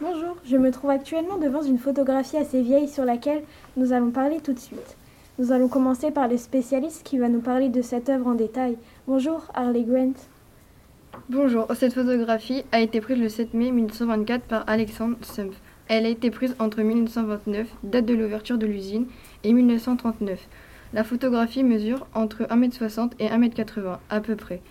Bonjour, 0.00 0.36
je 0.44 0.56
me 0.56 0.70
trouve 0.70 0.90
actuellement 0.90 1.38
devant 1.38 1.62
une 1.62 1.78
photographie 1.78 2.36
assez 2.36 2.62
vieille 2.62 2.88
sur 2.88 3.04
laquelle 3.04 3.42
nous 3.76 3.92
allons 3.92 4.12
parler 4.12 4.40
tout 4.40 4.52
de 4.52 4.58
suite. 4.60 4.96
Nous 5.38 5.50
allons 5.50 5.68
commencer 5.68 6.10
par 6.12 6.28
le 6.28 6.36
spécialiste 6.36 7.02
qui 7.02 7.18
va 7.18 7.28
nous 7.28 7.40
parler 7.40 7.68
de 7.68 7.82
cette 7.82 8.08
œuvre 8.08 8.28
en 8.28 8.34
détail. 8.34 8.76
Bonjour 9.08 9.46
Harley 9.54 9.82
Grant. 9.82 10.14
Bonjour, 11.30 11.66
cette 11.74 11.92
photographie 11.92 12.62
a 12.72 12.80
été 12.80 13.02
prise 13.02 13.18
le 13.18 13.28
7 13.28 13.52
mai 13.52 13.70
1924 13.70 14.44
par 14.44 14.64
Alexandre 14.66 15.18
Sumpf. 15.20 15.60
Elle 15.86 16.06
a 16.06 16.08
été 16.08 16.30
prise 16.30 16.56
entre 16.58 16.80
1929, 16.80 17.66
date 17.82 18.06
de 18.06 18.14
l'ouverture 18.14 18.56
de 18.56 18.64
l'usine, 18.64 19.04
et 19.44 19.52
1939. 19.52 20.48
La 20.94 21.04
photographie 21.04 21.64
mesure 21.64 22.06
entre 22.14 22.44
1m60 22.44 23.10
et 23.18 23.28
1m80 23.28 23.98
à 24.08 24.20
peu 24.22 24.36
près. 24.36 24.62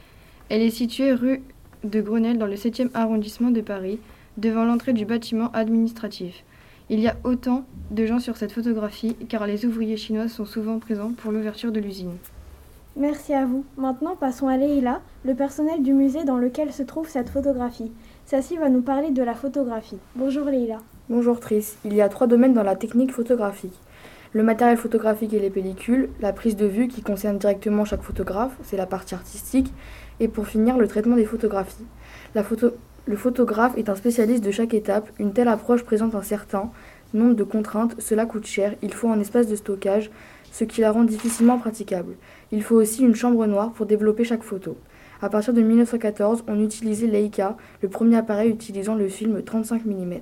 Elle 0.50 0.64
est 0.64 0.72
située 0.72 1.14
rue 1.14 1.44
de 1.84 2.02
Grenelle 2.02 2.40
dans 2.40 2.48
le 2.48 2.56
7e 2.56 2.90
arrondissement 2.96 3.52
de 3.52 3.62
Paris, 3.62 4.00
devant 4.38 4.66
l'entrée 4.66 4.94
du 4.94 5.06
bâtiment 5.06 5.52
administratif. 5.52 6.44
Il 6.90 7.00
y 7.00 7.08
a 7.08 7.18
autant 7.24 7.68
de 7.92 8.04
gens 8.08 8.20
sur 8.20 8.36
cette 8.36 8.52
photographie 8.52 9.16
car 9.30 9.46
les 9.46 9.64
ouvriers 9.68 9.98
chinois 9.98 10.28
sont 10.28 10.46
souvent 10.46 10.80
présents 10.80 11.12
pour 11.12 11.32
l'ouverture 11.32 11.72
de 11.72 11.80
l'usine. 11.80 12.18
Merci 13.00 13.32
à 13.36 13.46
vous. 13.46 13.64
Maintenant, 13.78 14.16
passons 14.16 14.48
à 14.48 14.58
Leïla, 14.58 15.02
le 15.24 15.36
personnel 15.36 15.84
du 15.84 15.94
musée 15.94 16.24
dans 16.24 16.38
lequel 16.38 16.74
se 16.74 16.82
trouve 16.82 17.08
cette 17.08 17.30
photographie. 17.30 17.92
Sassy 18.26 18.58
va 18.58 18.70
nous 18.70 18.82
parler 18.82 19.12
de 19.12 19.22
la 19.22 19.36
photographie. 19.36 20.00
Bonjour 20.16 20.46
Leïla. 20.46 20.80
Bonjour 21.08 21.40
Tris. 21.40 21.76
Il 21.86 21.94
y 21.94 22.02
a 22.02 22.10
trois 22.10 22.26
domaines 22.26 22.56
dans 22.56 22.64
la 22.64 22.76
technique 22.76 23.12
photographique. 23.12 23.80
Le 24.34 24.42
matériel 24.42 24.78
photographique 24.78 25.32
et 25.36 25.40
les 25.40 25.52
pellicules, 25.52 26.10
la 26.22 26.34
prise 26.34 26.56
de 26.56 26.66
vue 26.66 26.88
qui 26.88 27.04
concerne 27.04 27.38
directement 27.38 27.86
chaque 27.86 28.02
photographe, 28.02 28.58
c'est 28.64 28.78
la 28.78 28.88
partie 28.88 29.14
artistique, 29.14 29.72
et 30.20 30.28
pour 30.28 30.48
finir 30.48 30.80
le 30.80 30.88
traitement 30.88 31.18
des 31.18 31.26
photographies. 31.26 31.86
Le 32.34 33.16
photographe 33.16 33.78
est 33.78 33.90
un 33.90 33.96
spécialiste 33.96 34.44
de 34.44 34.52
chaque 34.52 34.74
étape, 34.74 35.12
une 35.20 35.34
telle 35.34 35.48
approche 35.50 35.84
présente 35.84 36.16
un 36.16 36.24
certain 36.24 36.72
nombre 37.14 37.36
de 37.36 37.44
contraintes, 37.44 37.96
cela 38.00 38.26
coûte 38.26 38.46
cher, 38.46 38.76
il 38.82 38.94
faut 38.94 39.10
un 39.10 39.20
espace 39.20 39.48
de 39.48 39.56
stockage, 39.56 40.10
ce 40.58 40.64
qui 40.64 40.82
la 40.82 40.92
rend 40.92 41.04
difficilement 41.04 41.60
praticable. 41.60 42.16
Il 42.52 42.64
faut 42.64 42.78
aussi 42.78 43.04
une 43.04 43.14
chambre 43.14 43.46
noire 43.46 43.74
pour 43.74 43.86
développer 43.86 44.24
chaque 44.24 44.42
photo. 44.42 44.76
À 45.22 45.30
partir 45.30 45.54
de 45.54 45.62
1914, 45.62 46.46
on 46.48 46.60
utilisait 46.64 47.06
Leica, 47.06 47.58
le 47.84 47.90
premier 47.90 48.18
appareil 48.18 48.50
utilisant 48.50 48.96
le 48.96 49.08
film 49.08 49.44
35 49.44 49.86
mm. 49.86 50.14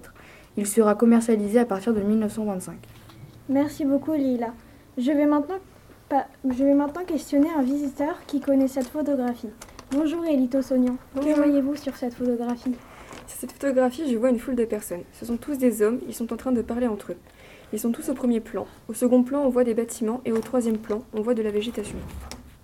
Il 0.58 0.68
sera 0.68 0.96
commercialisé 0.96 1.60
à 1.60 1.66
partir 1.66 1.94
de 1.94 2.02
1925. 2.02 2.76
Merci 3.48 3.86
beaucoup 3.86 4.12
Lila. 4.12 4.54
Je 4.98 5.12
vais 5.14 5.26
maintenant, 5.26 5.60
je 6.12 6.64
vais 6.66 6.74
maintenant 6.74 7.06
questionner 7.06 7.50
un 7.58 7.64
visiteur 7.64 8.20
qui 8.28 8.42
connaît 8.42 8.68
cette 8.68 8.88
photographie. 8.88 9.52
Bonjour 9.92 10.26
Elito 10.26 10.62
Sognan. 10.62 10.98
Que 11.16 11.34
voyez-vous 11.34 11.78
sur 11.78 11.96
cette 11.96 12.14
photographie? 12.14 12.76
Sur 13.28 13.40
cette 13.40 13.54
photographie, 13.54 14.12
je 14.12 14.18
vois 14.18 14.32
une 14.32 14.40
foule 14.40 14.56
de 14.56 14.66
personnes. 14.66 15.04
Ce 15.14 15.26
sont 15.26 15.38
tous 15.38 15.58
des 15.58 15.82
hommes, 15.82 16.00
ils 16.10 16.14
sont 16.14 16.34
en 16.34 16.38
train 16.38 16.52
de 16.52 16.62
parler 16.62 16.88
entre 16.88 17.14
eux. 17.14 17.18
Ils 17.74 17.80
sont 17.80 17.92
tous 17.92 18.10
au 18.10 18.14
premier 18.14 18.40
plan. 18.40 18.68
Au 18.88 18.94
second 18.94 19.24
plan, 19.24 19.42
on 19.42 19.50
voit 19.50 19.64
des 19.64 19.74
bâtiments 19.74 20.22
et 20.26 20.32
au 20.32 20.40
troisième 20.40 20.78
plan, 20.78 21.04
on 21.14 21.22
voit 21.22 21.34
de 21.34 21.42
la 21.42 21.52
végétation. 21.52 21.98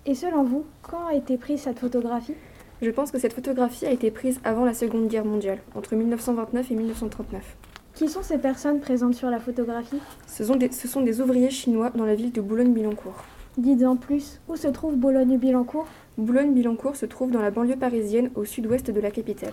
Et 0.06 0.14
selon 0.14 0.44
vous, 0.44 0.64
quand 0.82 1.06
a 1.06 1.14
été 1.14 1.36
prise 1.36 1.62
cette 1.62 1.78
photographie? 1.78 2.34
Je 2.80 2.90
pense 2.90 3.10
que 3.10 3.18
cette 3.18 3.32
photographie 3.32 3.86
a 3.86 3.92
été 3.92 4.10
prise 4.10 4.40
avant 4.42 4.64
la 4.64 4.74
Seconde 4.74 5.08
Guerre 5.08 5.24
mondiale, 5.24 5.58
entre 5.74 5.94
1929 5.94 6.70
et 6.70 6.74
1939. 6.74 7.56
Qui 7.94 8.08
sont 8.08 8.22
ces 8.22 8.38
personnes 8.38 8.80
présentes 8.80 9.14
sur 9.14 9.30
la 9.30 9.38
photographie? 9.38 10.00
Ce 10.26 10.44
sont, 10.44 10.56
des, 10.56 10.72
ce 10.72 10.88
sont 10.88 11.02
des 11.02 11.20
ouvriers 11.20 11.50
chinois 11.50 11.90
dans 11.90 12.06
la 12.06 12.14
ville 12.14 12.32
de 12.32 12.40
Boulogne-Billancourt. 12.40 13.24
Dites 13.58 13.84
en 13.84 13.96
plus, 13.96 14.40
où 14.48 14.56
se 14.56 14.66
trouve 14.68 14.96
Boulogne-Billancourt? 14.96 15.86
Boulogne-Billancourt 16.16 16.96
se 16.96 17.06
trouve 17.06 17.30
dans 17.30 17.42
la 17.42 17.50
banlieue 17.50 17.76
parisienne 17.76 18.30
au 18.34 18.44
sud-ouest 18.44 18.90
de 18.90 19.00
la 19.00 19.10
capitale. 19.10 19.52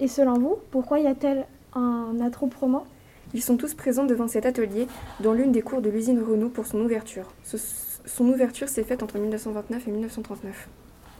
Et 0.00 0.08
selon 0.08 0.34
vous, 0.34 0.56
pourquoi 0.70 0.98
y 0.98 1.06
a-t-il 1.06 1.46
un 1.74 2.16
attroupement? 2.20 2.84
Ils 3.32 3.42
sont 3.42 3.56
tous 3.56 3.74
présents 3.74 4.06
devant 4.06 4.26
cet 4.26 4.44
atelier 4.44 4.88
dans 5.20 5.32
l'une 5.32 5.52
des 5.52 5.62
cours 5.62 5.80
de 5.80 5.88
l'usine 5.88 6.20
Renault 6.20 6.48
pour 6.48 6.66
son 6.66 6.80
ouverture. 6.80 7.28
Ce, 7.44 7.56
son 8.04 8.28
ouverture 8.28 8.68
s'est 8.68 8.82
faite 8.82 9.04
entre 9.04 9.18
1929 9.18 9.86
et 9.86 9.90
1939. 9.90 10.68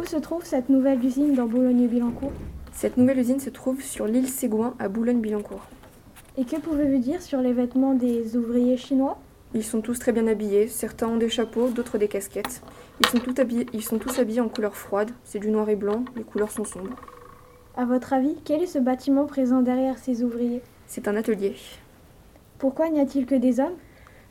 Où 0.00 0.04
se 0.04 0.16
trouve 0.16 0.44
cette 0.44 0.68
nouvelle 0.70 1.04
usine 1.04 1.34
dans 1.34 1.46
Boulogne-Billancourt? 1.46 2.32
Cette 2.72 2.96
nouvelle 2.96 3.18
usine 3.18 3.38
se 3.38 3.50
trouve 3.50 3.80
sur 3.80 4.06
l'île 4.06 4.28
Ségouin 4.28 4.74
à 4.78 4.88
Boulogne-Billancourt. 4.88 5.66
Et 6.36 6.44
que 6.44 6.56
pouvez-vous 6.56 6.98
dire 6.98 7.22
sur 7.22 7.40
les 7.40 7.52
vêtements 7.52 7.94
des 7.94 8.36
ouvriers 8.36 8.76
chinois? 8.76 9.18
Ils 9.54 9.64
sont 9.64 9.80
tous 9.80 9.98
très 9.98 10.12
bien 10.12 10.26
habillés, 10.26 10.68
certains 10.68 11.08
ont 11.08 11.16
des 11.16 11.28
chapeaux, 11.28 11.68
d'autres 11.68 11.98
des 11.98 12.08
casquettes. 12.08 12.62
Ils 13.00 13.06
sont, 13.06 13.18
tous 13.18 13.40
habillés, 13.40 13.66
ils 13.72 13.84
sont 13.84 13.98
tous 13.98 14.18
habillés 14.18 14.40
en 14.40 14.48
couleur 14.48 14.76
froide, 14.76 15.10
c'est 15.24 15.38
du 15.40 15.50
noir 15.50 15.68
et 15.68 15.76
blanc, 15.76 16.04
les 16.16 16.22
couleurs 16.22 16.50
sont 16.50 16.64
sombres. 16.64 16.96
À 17.76 17.84
votre 17.84 18.12
avis, 18.12 18.36
quel 18.44 18.62
est 18.62 18.66
ce 18.66 18.78
bâtiment 18.78 19.26
présent 19.26 19.60
derrière 19.60 19.98
ces 19.98 20.22
ouvriers? 20.22 20.62
C'est 20.86 21.08
un 21.08 21.16
atelier. 21.16 21.54
Pourquoi 22.60 22.90
n'y 22.90 23.00
a-t-il 23.00 23.24
que 23.24 23.34
des 23.34 23.58
hommes? 23.58 23.78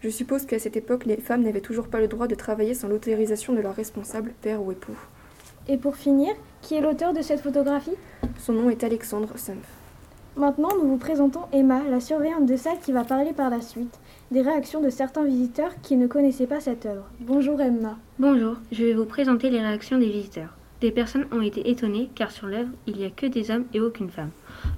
Je 0.01 0.09
suppose 0.09 0.45
qu'à 0.45 0.59
cette 0.59 0.77
époque, 0.77 1.05
les 1.05 1.17
femmes 1.17 1.41
n'avaient 1.41 1.61
toujours 1.61 1.87
pas 1.87 1.99
le 1.99 2.07
droit 2.07 2.27
de 2.27 2.35
travailler 2.35 2.75
sans 2.75 2.87
l'autorisation 2.87 3.53
de 3.53 3.59
leur 3.59 3.73
responsable, 3.73 4.33
père 4.43 4.61
ou 4.61 4.71
époux. 4.71 4.95
Et 5.67 5.77
pour 5.77 5.95
finir, 5.95 6.35
qui 6.61 6.75
est 6.75 6.81
l'auteur 6.81 7.11
de 7.11 7.23
cette 7.23 7.41
photographie? 7.41 7.95
Son 8.37 8.53
nom 8.53 8.69
est 8.69 8.83
Alexandre 8.83 9.35
Sumpf. 9.35 9.67
Maintenant, 10.37 10.69
nous 10.79 10.87
vous 10.87 10.97
présentons 10.97 11.41
Emma, 11.51 11.81
la 11.89 11.99
surveillante 11.99 12.45
de 12.45 12.55
salle 12.55 12.77
qui 12.79 12.91
va 12.91 13.03
parler 13.03 13.33
par 13.33 13.49
la 13.49 13.61
suite 13.61 13.99
des 14.29 14.41
réactions 14.41 14.79
de 14.79 14.91
certains 14.91 15.25
visiteurs 15.25 15.81
qui 15.81 15.97
ne 15.97 16.05
connaissaient 16.05 16.45
pas 16.45 16.59
cette 16.59 16.85
œuvre. 16.85 17.09
Bonjour 17.21 17.59
Emma. 17.59 17.97
Bonjour, 18.19 18.57
je 18.71 18.85
vais 18.85 18.93
vous 18.93 19.05
présenter 19.05 19.49
les 19.49 19.59
réactions 19.59 19.97
des 19.97 20.09
visiteurs. 20.09 20.53
Des 20.81 20.91
personnes 20.91 21.27
ont 21.33 21.41
été 21.41 21.69
étonnées 21.69 22.09
car 22.15 22.31
sur 22.31 22.47
l'œuvre, 22.47 22.71
il 22.87 22.95
n'y 22.95 23.03
a 23.03 23.09
que 23.09 23.25
des 23.25 23.51
hommes 23.51 23.65
et 23.73 23.81
aucune 23.81 24.09
femme. 24.09 24.31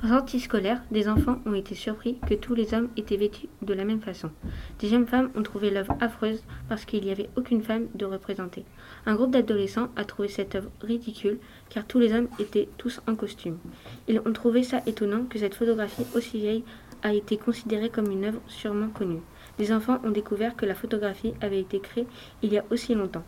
En 0.04 0.08
sortie 0.08 0.40
scolaire, 0.40 0.82
des 0.90 1.08
enfants 1.08 1.38
ont 1.46 1.54
été 1.54 1.76
surpris 1.76 2.18
que 2.28 2.34
tous 2.34 2.56
les 2.56 2.74
hommes 2.74 2.90
étaient 2.98 3.18
vêtus 3.18 3.50
de 3.62 3.74
la 3.76 3.86
même 3.86 4.02
façon. 4.02 4.32
Des 4.80 4.88
jeunes 4.88 5.06
femmes 5.06 5.30
ont 5.36 5.44
trouvé 5.44 5.70
l'œuvre 5.70 5.96
affreuse 6.00 6.44
parce 6.70 6.86
qu'il 6.86 7.04
n'y 7.04 7.12
avait 7.12 7.30
aucune 7.36 7.62
femme 7.62 7.86
de 7.94 8.06
représentée. 8.06 8.66
Un 9.06 9.14
groupe 9.14 9.30
d'adolescents 9.30 9.90
a 9.96 10.04
trouvé 10.04 10.28
cette 10.28 10.56
œuvre 10.56 10.72
ridicule 10.82 11.38
car 11.70 11.86
tous 11.86 12.00
les 12.00 12.14
hommes 12.14 12.30
étaient 12.40 12.70
tous 12.80 13.00
en 13.08 13.14
costume. 13.14 13.60
Ils 14.08 14.20
ont 14.26 14.34
trouvé 14.34 14.64
ça 14.64 14.82
étonnant 14.88 15.26
que 15.26 15.38
cette 15.38 15.54
photographie 15.54 16.08
aussi 16.16 16.40
vieille 16.40 16.64
a 17.04 17.14
été 17.14 17.38
considérée 17.38 17.90
comme 17.90 18.10
une 18.10 18.26
œuvre 18.26 18.42
sûrement 18.48 18.90
connue. 18.90 19.22
Les 19.60 19.72
enfants 19.72 20.00
ont 20.04 20.12
découvert 20.12 20.56
que 20.56 20.66
la 20.66 20.74
photographie 20.76 21.34
avait 21.42 21.60
été 21.60 21.80
créée 21.80 22.08
il 22.42 22.52
y 22.52 22.58
a 22.58 22.66
aussi 22.72 22.96
longtemps. 22.96 23.24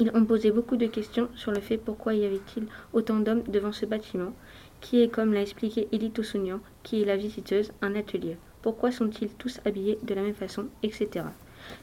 Ils 0.00 0.10
ont 0.14 0.24
posé 0.24 0.50
beaucoup 0.50 0.76
de 0.76 0.86
questions 0.86 1.28
sur 1.36 1.52
le 1.52 1.60
fait 1.60 1.78
pourquoi 1.78 2.14
y 2.14 2.24
avait-il 2.24 2.66
autant 2.92 3.20
d'hommes 3.20 3.44
devant 3.44 3.70
ce 3.70 3.86
bâtiment, 3.86 4.32
qui 4.80 5.00
est, 5.00 5.08
comme 5.08 5.32
l'a 5.32 5.42
expliqué 5.42 5.88
Elito 5.92 6.22
Sounian, 6.22 6.60
qui 6.82 7.00
est 7.00 7.04
la 7.04 7.16
visiteuse, 7.16 7.72
un 7.80 7.94
atelier. 7.94 8.36
Pourquoi 8.60 8.90
sont-ils 8.90 9.32
tous 9.34 9.60
habillés 9.64 9.98
de 10.02 10.14
la 10.14 10.22
même 10.22 10.34
façon, 10.34 10.66
etc. 10.82 11.26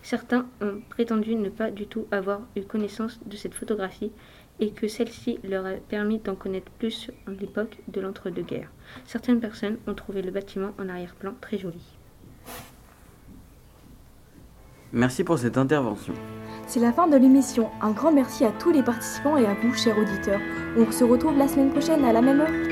Certains 0.01 0.45
ont 0.61 0.81
prétendu 0.89 1.35
ne 1.35 1.49
pas 1.49 1.71
du 1.71 1.87
tout 1.87 2.05
avoir 2.11 2.41
eu 2.55 2.63
connaissance 2.63 3.19
de 3.25 3.35
cette 3.35 3.53
photographie 3.53 4.11
et 4.59 4.71
que 4.71 4.87
celle-ci 4.87 5.39
leur 5.43 5.65
a 5.65 5.73
permis 5.73 6.19
d'en 6.19 6.35
connaître 6.35 6.71
plus 6.73 6.91
sur 6.91 7.13
l'époque 7.39 7.77
de 7.87 8.01
l'entre-deux-guerres. 8.01 8.71
Certaines 9.05 9.39
personnes 9.39 9.77
ont 9.87 9.95
trouvé 9.95 10.21
le 10.21 10.31
bâtiment 10.31 10.73
en 10.77 10.89
arrière-plan 10.89 11.33
très 11.39 11.57
joli. 11.57 11.81
Merci 14.91 15.23
pour 15.23 15.39
cette 15.39 15.57
intervention. 15.57 16.13
C'est 16.73 16.79
la 16.79 16.93
fin 16.93 17.05
de 17.05 17.17
l'émission. 17.17 17.69
Un 17.81 17.91
grand 17.91 18.13
merci 18.13 18.45
à 18.45 18.51
tous 18.51 18.71
les 18.71 18.81
participants 18.81 19.35
et 19.35 19.45
à 19.45 19.53
vous, 19.55 19.73
chers 19.73 19.97
auditeurs. 19.97 20.39
On 20.77 20.89
se 20.89 21.03
retrouve 21.03 21.37
la 21.37 21.49
semaine 21.49 21.69
prochaine 21.69 22.05
à 22.05 22.13
la 22.13 22.21
même 22.21 22.39
heure. 22.39 22.70